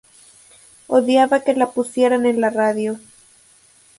[0.87, 2.99] Odiaba que la pusieran en la radio.